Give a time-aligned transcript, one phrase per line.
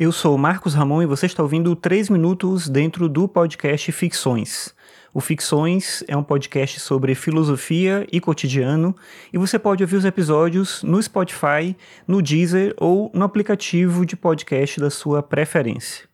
[0.00, 4.72] Eu sou Marcos Ramon e você está ouvindo 3 minutos dentro do podcast Ficções.
[5.12, 8.94] O Ficções é um podcast sobre filosofia e cotidiano
[9.32, 11.76] e você pode ouvir os episódios no Spotify,
[12.06, 16.07] no Deezer ou no aplicativo de podcast da sua preferência.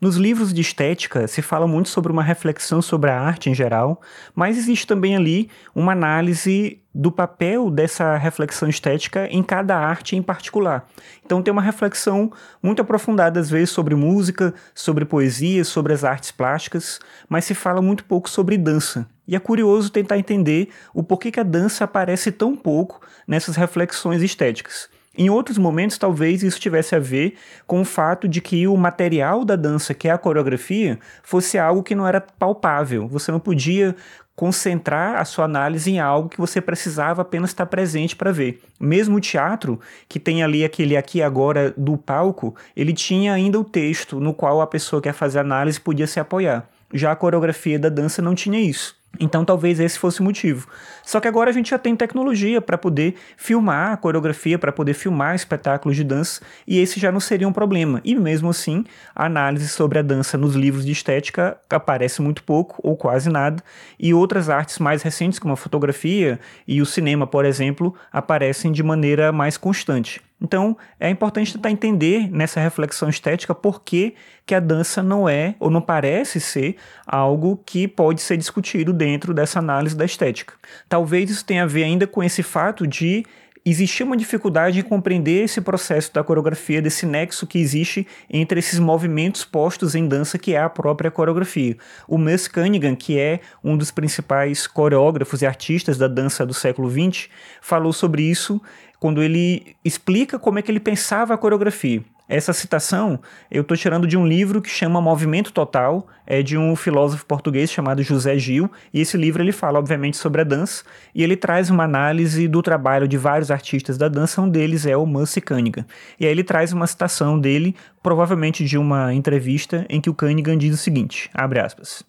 [0.00, 4.00] Nos livros de estética se fala muito sobre uma reflexão sobre a arte em geral,
[4.34, 10.22] mas existe também ali uma análise do papel dessa reflexão estética em cada arte em
[10.22, 10.88] particular.
[11.24, 16.30] Então tem uma reflexão muito aprofundada às vezes sobre música, sobre poesia, sobre as artes
[16.30, 16.98] plásticas,
[17.28, 19.06] mas se fala muito pouco sobre dança.
[19.28, 24.22] E é curioso tentar entender o porquê que a dança aparece tão pouco nessas reflexões
[24.22, 24.88] estéticas.
[25.18, 27.34] Em outros momentos, talvez isso tivesse a ver
[27.66, 31.82] com o fato de que o material da dança, que é a coreografia, fosse algo
[31.82, 33.08] que não era palpável.
[33.08, 33.96] Você não podia
[34.36, 38.60] concentrar a sua análise em algo que você precisava apenas estar presente para ver.
[38.78, 43.64] Mesmo o teatro, que tem ali aquele aqui agora do palco, ele tinha ainda o
[43.64, 46.68] texto no qual a pessoa que quer fazer análise podia se apoiar.
[46.92, 48.94] Já a coreografia da dança não tinha isso.
[49.18, 50.68] Então talvez esse fosse o motivo.
[51.02, 54.94] Só que agora a gente já tem tecnologia para poder filmar a coreografia, para poder
[54.94, 58.00] filmar espetáculos de dança, e esse já não seria um problema.
[58.04, 62.78] E mesmo assim, a análise sobre a dança nos livros de estética aparece muito pouco
[62.82, 63.62] ou quase nada,
[63.98, 68.82] e outras artes mais recentes, como a fotografia e o cinema, por exemplo, aparecem de
[68.82, 70.25] maneira mais constante.
[70.40, 75.54] Então, é importante tentar entender nessa reflexão estética por que, que a dança não é
[75.58, 80.54] ou não parece ser algo que pode ser discutido dentro dessa análise da estética.
[80.88, 83.24] Talvez isso tenha a ver ainda com esse fato de
[83.66, 88.78] existir uma dificuldade em compreender esse processo da coreografia, desse nexo que existe entre esses
[88.78, 91.76] movimentos postos em dança que é a própria coreografia.
[92.06, 96.88] O Mus Cunningham, que é um dos principais coreógrafos e artistas da dança do século
[96.88, 97.28] XX,
[97.60, 98.62] falou sobre isso
[99.00, 102.02] quando ele explica como é que ele pensava a coreografia.
[102.28, 106.74] Essa citação eu estou tirando de um livro que chama Movimento Total, é de um
[106.74, 110.82] filósofo português chamado José Gil, e esse livro ele fala obviamente sobre a dança,
[111.14, 114.96] e ele traz uma análise do trabalho de vários artistas da dança, um deles é
[114.96, 115.84] o Mussy Cunningham.
[116.18, 120.56] E aí ele traz uma citação dele, provavelmente de uma entrevista, em que o Cunningham
[120.56, 122.02] diz o seguinte, abre aspas,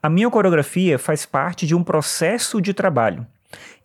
[0.00, 3.26] A minha coreografia faz parte de um processo de trabalho.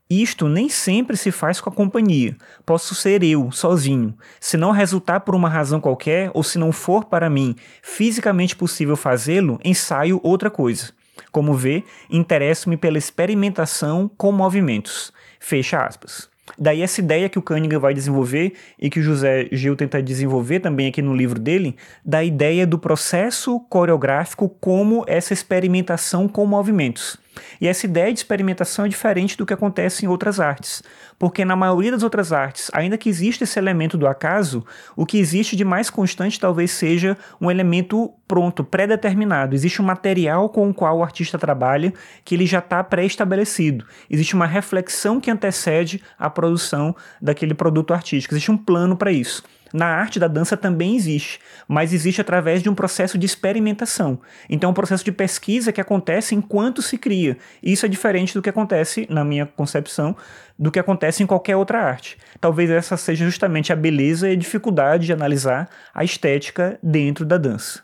[0.10, 2.38] Isto nem sempre se faz com a companhia.
[2.64, 4.16] Posso ser eu, sozinho.
[4.40, 8.96] Se não resultar por uma razão qualquer, ou se não for para mim fisicamente possível
[8.96, 10.92] fazê-lo, ensaio outra coisa.
[11.32, 15.12] Como vê, interesso-me pela experimentação com movimentos.
[15.40, 16.30] Fecha aspas.
[16.58, 20.60] Daí essa ideia que o Cunningham vai desenvolver e que o José Gil tenta desenvolver
[20.60, 27.18] também aqui no livro dele, da ideia do processo coreográfico como essa experimentação com movimentos.
[27.59, 30.84] E essa ideia de experimentação é diferente do que acontece em outras artes,
[31.18, 34.66] porque na maioria das outras artes, ainda que exista esse elemento do acaso,
[34.96, 39.56] o que existe de mais constante talvez seja um elemento pronto, pré-determinado.
[39.56, 43.85] Existe um material com o qual o artista trabalha que ele já está pré-estabelecido.
[44.09, 48.34] Existe uma reflexão que antecede a produção daquele produto artístico.
[48.34, 49.44] Existe um plano para isso
[49.75, 54.19] na arte da dança também existe, mas existe através de um processo de experimentação.
[54.50, 57.38] Então, é um processo de pesquisa que acontece enquanto se cria.
[57.62, 60.16] Isso é diferente do que acontece, na minha concepção,
[60.58, 62.18] do que acontece em qualquer outra arte.
[62.40, 67.38] Talvez essa seja justamente a beleza e a dificuldade de analisar a estética dentro da
[67.38, 67.84] dança.